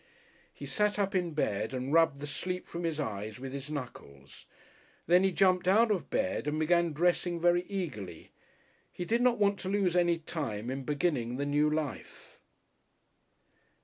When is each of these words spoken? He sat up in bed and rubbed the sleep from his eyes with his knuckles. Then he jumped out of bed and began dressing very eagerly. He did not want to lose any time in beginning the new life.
He 0.51 0.65
sat 0.65 0.97
up 0.97 1.13
in 1.13 1.35
bed 1.35 1.75
and 1.75 1.93
rubbed 1.93 2.21
the 2.21 2.25
sleep 2.25 2.67
from 2.67 2.85
his 2.85 2.99
eyes 2.99 3.37
with 3.39 3.53
his 3.53 3.69
knuckles. 3.69 4.47
Then 5.05 5.23
he 5.23 5.31
jumped 5.31 5.67
out 5.67 5.91
of 5.91 6.09
bed 6.09 6.47
and 6.47 6.59
began 6.59 6.91
dressing 6.91 7.39
very 7.39 7.61
eagerly. 7.69 8.31
He 8.91 9.05
did 9.05 9.21
not 9.21 9.37
want 9.37 9.59
to 9.59 9.69
lose 9.69 9.95
any 9.95 10.17
time 10.17 10.71
in 10.71 10.85
beginning 10.85 11.37
the 11.37 11.45
new 11.45 11.69
life. 11.69 12.39